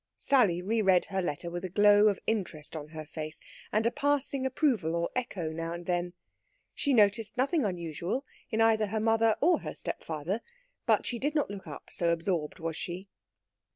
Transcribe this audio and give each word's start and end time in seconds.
Sally 0.17 0.63
reread 0.63 1.05
her 1.09 1.21
letter 1.21 1.51
with 1.51 1.63
a 1.63 1.69
glow 1.69 2.07
of 2.07 2.17
interest 2.25 2.75
on 2.75 2.87
her 2.87 3.05
face 3.05 3.39
and 3.71 3.85
a 3.85 3.91
passing 3.91 4.47
approval 4.47 4.95
or 4.95 5.11
echo 5.15 5.51
now 5.51 5.73
and 5.73 5.85
then. 5.85 6.13
She 6.73 6.91
noticed 6.91 7.37
nothing 7.37 7.63
unusual 7.65 8.25
in 8.49 8.61
either 8.61 8.87
her 8.87 8.99
mother 8.99 9.35
or 9.41 9.59
her 9.59 9.75
stepfather; 9.75 10.41
but 10.87 11.05
she 11.05 11.19
did 11.19 11.35
not 11.35 11.51
look 11.51 11.67
up, 11.67 11.89
so 11.91 12.09
absorbed 12.09 12.57
was 12.57 12.75
she. 12.75 13.09